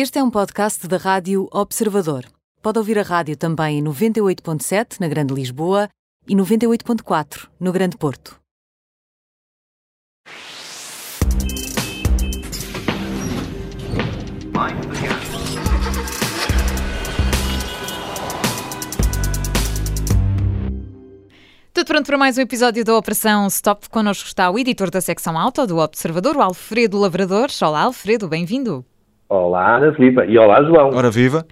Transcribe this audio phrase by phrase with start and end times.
[0.00, 2.24] Este é um podcast da Rádio Observador.
[2.62, 5.88] Pode ouvir a rádio também em 98.7 na Grande Lisboa
[6.24, 8.38] e 98.4 no Grande Porto.
[21.74, 23.90] Tudo pronto para mais um episódio da Operação Stop.
[23.90, 27.48] Connosco está o editor da secção auto do Observador, o Alfredo Lavrador.
[27.60, 28.86] Olá, Alfredo, bem-vindo.
[29.28, 30.24] Olá, Ana Filipa.
[30.24, 30.88] E olá, João.
[30.94, 31.46] Ora, viva.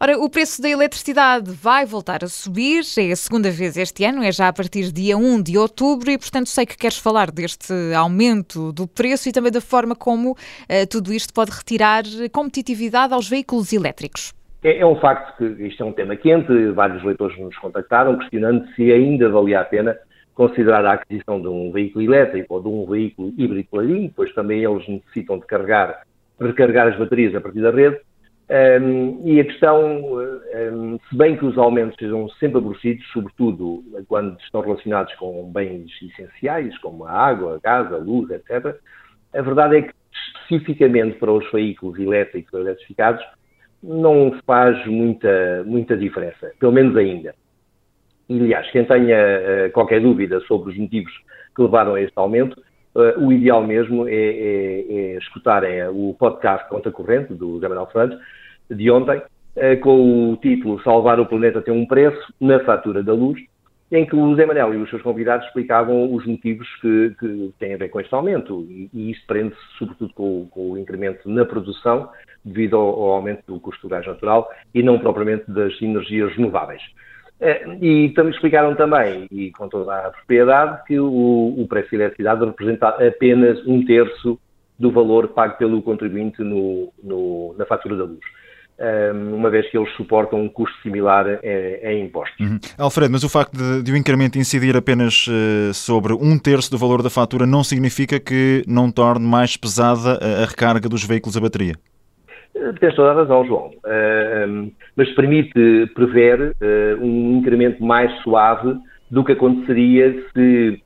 [0.00, 4.22] Ora, o preço da eletricidade vai voltar a subir, é a segunda vez este ano,
[4.22, 7.30] é já a partir de dia 1 de outubro e, portanto, sei que queres falar
[7.30, 10.36] deste aumento do preço e também da forma como uh,
[10.90, 14.32] tudo isto pode retirar competitividade aos veículos elétricos.
[14.62, 18.66] É, é, um facto que isto é um tema quente, vários leitores nos contactaram questionando
[18.74, 19.96] se ainda valia a pena
[20.32, 24.62] considerar a aquisição de um veículo elétrico ou de um veículo híbrido plug-in, pois também
[24.64, 26.02] eles necessitam de carregar,
[26.40, 27.98] recarregar as baterias a partir da rede.
[28.50, 34.40] Um, e a questão, um, se bem que os aumentos sejam sempre aborrecidos, sobretudo quando
[34.40, 38.74] estão relacionados com bens essenciais, como a água, a gás, a luz, etc.,
[39.34, 39.92] a verdade é que,
[40.42, 43.22] especificamente para os veículos elétricos ou eletrificados,
[43.82, 47.34] não faz muita, muita diferença, pelo menos ainda.
[48.28, 51.12] E, aliás, quem tenha uh, qualquer dúvida sobre os motivos
[51.54, 52.62] que levaram a este aumento,
[52.98, 58.18] uh, o ideal mesmo é, é, é escutarem o podcast Conta Corrente, do Gabriel Fernandes,
[58.70, 63.12] de ontem, uh, com o título Salvar o Planeta tem um preço na fatura da
[63.12, 63.40] luz,
[63.90, 67.72] em que o Zé Manel e os seus convidados explicavam os motivos que, que têm
[67.72, 68.66] a ver com este aumento.
[68.68, 72.10] E, e isto prende-se sobretudo com, com, o incremento na produção
[72.44, 76.82] devido ao, ao, aumento do custo do gás natural e não propriamente das energias renováveis.
[77.40, 81.96] Eh, e também explicaram também, e com toda a propriedade, que o, o preço de
[81.96, 84.38] eletricidade representa apenas um terço
[84.78, 88.20] do valor pago pelo contribuinte no, no, na fatura da luz
[89.36, 92.38] uma vez que eles suportam um custo similar em, impostos.
[92.38, 92.58] Uhum.
[92.78, 96.78] Alfredo, mas o facto de, de, o incremento incidir apenas uh, sobre um terço do
[96.78, 101.36] valor da fatura não significa que não torne mais pesada a, a recarga dos veículos
[101.36, 101.74] a bateria?
[102.80, 103.70] Tens toda a razão, João.
[103.84, 108.76] Uh, mas permite prever uh, um incremento mais suave
[109.10, 110.82] do que aconteceria se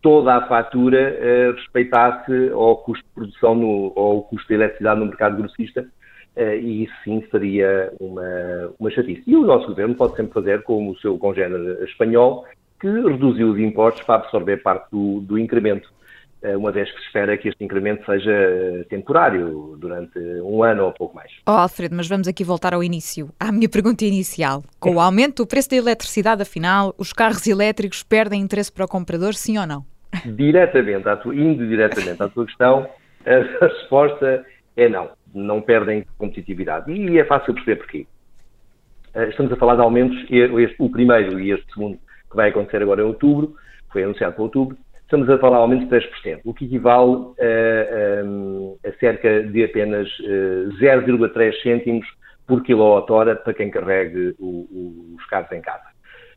[0.00, 5.00] toda a fatura uh, respeitasse ao custo de produção no, ou ao custo de eletricidade
[5.00, 5.86] no mercado grossista,
[6.36, 9.22] e isso sim seria uma, uma chatice.
[9.26, 12.46] E o nosso governo pode sempre fazer como o seu congénero espanhol,
[12.80, 15.90] que reduziu os impostos para absorver parte do, do incremento.
[16.42, 20.86] Eh, uma vez que se espera que este incremento seja eh, temporário, durante um ano
[20.86, 21.30] ou pouco mais.
[21.46, 24.62] Oh, Alfredo, mas vamos aqui voltar ao início, à minha pergunta inicial.
[24.78, 28.88] Com o aumento do preço da eletricidade, afinal, os carros elétricos perdem interesse para o
[28.88, 29.84] comprador, sim ou não?
[30.24, 32.88] Diretamente, à tua, indiretamente à tua questão,
[33.26, 34.44] a resposta
[34.76, 35.10] é não.
[35.34, 36.90] Não perdem competitividade.
[36.90, 38.06] E é fácil perceber porquê.
[39.14, 41.98] Eh, estamos a falar de aumentos, este, o primeiro e este segundo,
[42.30, 43.54] que vai acontecer agora em outubro,
[43.92, 44.78] foi anunciado para outubro,
[45.10, 50.08] estamos a falar aumentos de 10%, o que equivale a, a, a cerca de apenas
[50.80, 52.06] 0,3 eh, cêntimos
[52.46, 55.82] por quilowatt-hora para quem carregue o, o, os carros em casa,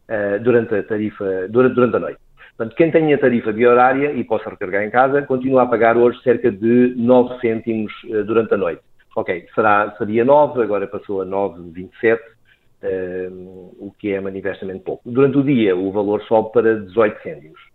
[0.09, 2.19] uh, durante a tarifa, durante, durante a noite.
[2.57, 6.19] Portanto, quem tem a tarifa biorária e possa recarregar em casa, continua a pagar hoje
[6.23, 8.81] cerca de 9 cêntimos uh, durante a noite.
[9.15, 15.03] Ok, será, seria 9, agora passou a 9,27, uh, o que é manifestamente pouco.
[15.11, 17.72] Durante o dia, o valor sobe para 18 cêntimos.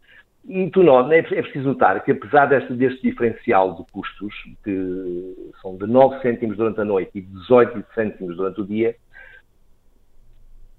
[0.48, 0.80] E tu
[1.12, 6.22] é, é preciso notar que apesar deste, deste diferencial de custos, que são de 9
[6.22, 8.96] cêntimos durante a noite e 18 cêntimos durante o dia,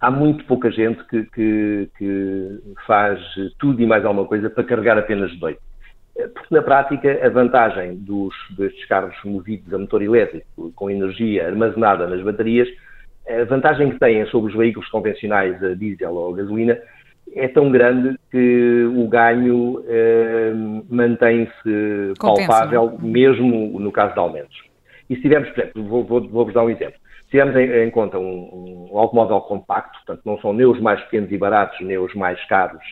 [0.02, 3.22] há muito pouca gente que, que, que, faz
[3.60, 5.60] tudo e mais alguma coisa para carregar apenas de noite.
[6.34, 12.08] Porque, na prática, a vantagem dos, destes carros movidos a motor elétrico, com energia armazenada
[12.08, 12.68] nas baterias,
[13.30, 16.76] a vantagem que têm sobre os veículos convencionais a diesel ou a gasolina
[17.36, 20.52] é tão grande que o ganho eh,
[20.90, 24.58] mantém-se palpável, mesmo no caso de aumentos.
[25.10, 27.00] E se tivermos, por exemplo, vou-vos vou, vou dar um exemplo.
[27.26, 31.02] Se tivermos em, em conta um, um, automóvel compacto, portanto, não são nem os mais
[31.04, 32.84] pequenos e baratos, nem os mais caros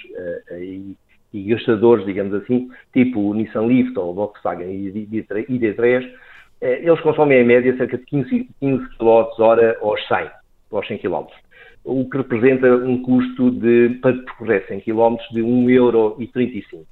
[0.52, 0.96] uh, e,
[1.34, 6.12] e, gastadores, digamos assim, tipo o Nissan Leaf ou o Volkswagen ID3, uh,
[6.62, 10.30] eles consomem em média cerca de 15, 15 kWh aos 100,
[10.72, 11.26] aos 100 km
[11.88, 16.82] o que representa um custo de, para percorrer 100 km de 1,35€.
[16.82, 16.86] Uh,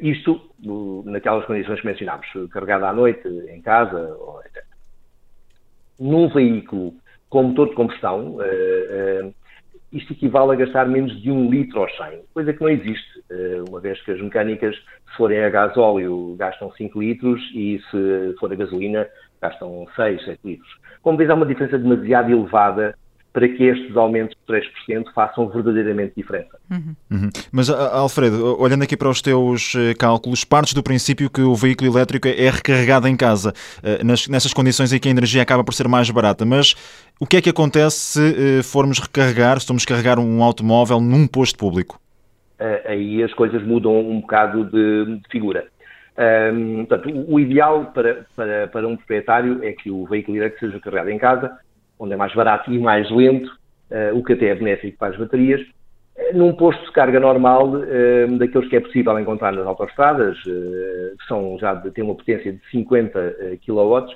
[0.00, 4.16] isto no, naquelas condições que mencionámos, carregado à noite, em casa,
[4.46, 4.64] etc.
[5.98, 6.94] Num veículo
[7.28, 9.34] com motor de combustão, uh, uh,
[9.92, 13.24] isto equivale a gastar menos de um litro aos 100, coisa que não existe,
[13.68, 18.52] uma vez que as mecânicas, se forem a gasóleo, gastam 5 litros e se for
[18.52, 19.06] a gasolina,
[19.40, 20.68] gastam 6, 7 litros.
[21.00, 22.96] Como vês, há uma diferença demasiado elevada
[23.34, 26.56] para que estes aumentos de 3% façam verdadeiramente diferença.
[26.70, 26.94] Uhum.
[27.10, 27.30] Uhum.
[27.50, 31.90] Mas, Alfredo, olhando aqui para os teus eh, cálculos, partes do princípio que o veículo
[31.90, 33.52] elétrico é recarregado em casa,
[33.82, 36.44] eh, nessas condições em que a energia acaba por ser mais barata.
[36.44, 36.76] Mas
[37.18, 41.26] o que é que acontece se eh, formos recarregar, se formos carregar um automóvel num
[41.26, 42.00] posto público?
[42.86, 45.66] Aí as coisas mudam um bocado de, de figura.
[46.16, 50.80] Um, portanto, o ideal para, para, para um proprietário é que o veículo elétrico seja
[50.80, 51.58] carregado em casa,
[51.98, 53.50] onde é mais barato e mais lento,
[53.90, 55.60] uh, o que até é benéfico para as baterias.
[55.60, 61.26] Uh, num posto de carga normal, uh, daqueles que é possível encontrar nas autostradas, que
[61.28, 63.36] são já de, têm uma potência de 50
[63.66, 64.06] kW,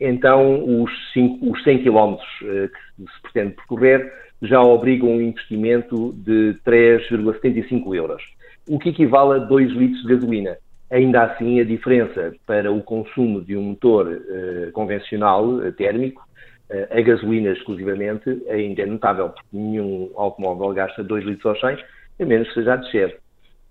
[0.00, 6.56] então os, 5, os 100 km que se pretende percorrer já obrigam um investimento de
[6.64, 8.22] 3,75 euros,
[8.68, 10.56] o que equivale a 2 litros de gasolina.
[10.92, 16.22] Ainda assim, a diferença para o consumo de um motor uh, convencional, uh, térmico,
[16.70, 21.82] uh, a gasolina exclusivamente, ainda é notável, porque nenhum automóvel gasta 2 litros ao 100,
[22.20, 23.18] a menos que seja a descer.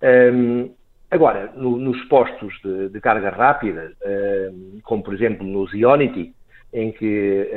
[0.01, 0.71] Um,
[1.11, 3.91] agora, no, nos postos de, de carga rápida,
[4.81, 6.33] como por exemplo nos Ionity,
[6.73, 7.47] em que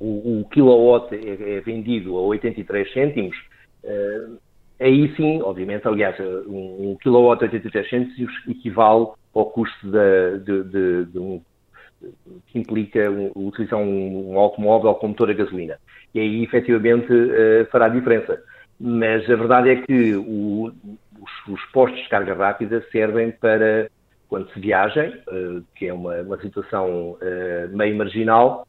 [0.00, 3.36] o, o, kilowatt é, é, vendido a 83 cêntimos,
[4.80, 11.04] aí sim, obviamente, aliás, um, um kilowatt 83 cêntimos equivale ao custo de, de, de,
[11.06, 11.40] de um,
[12.46, 15.78] que implica um, utilizar um, um, automóvel com motor a gasolina.
[16.14, 18.40] E aí, efetivamente, uh, fará diferença.
[18.80, 20.72] Mas a verdade é que o,
[21.20, 23.90] os, os, postos de carga rápida servem para
[24.28, 28.66] quando se viaja, uh, que é uma, uma situação uh, meio marginal,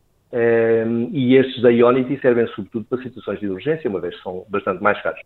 [1.12, 4.80] e estes da Ionity servem sobretudo para situações de urgência, uma vez que são bastante
[4.80, 5.20] mais caros.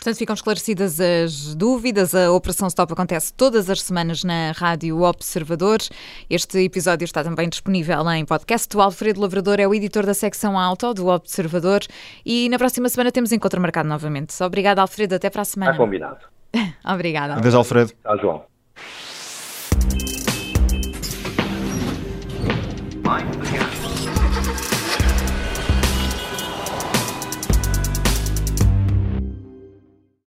[0.00, 2.14] Portanto, ficam esclarecidas as dúvidas.
[2.14, 5.78] A Operação Stop acontece todas as semanas na Rádio Observador.
[6.30, 8.74] Este episódio está também disponível em podcast.
[8.74, 11.80] O Alfredo Lavrador é o editor da secção Auto do Observador
[12.24, 14.42] e na próxima semana temos encontro marcado novamente.
[14.42, 15.16] Obrigada, Alfredo.
[15.16, 15.72] Até para a semana.
[15.72, 16.20] Está combinado.
[16.82, 17.34] Obrigada.
[17.34, 17.92] Adeus, Alfredo.
[18.02, 18.49] Tchau, João.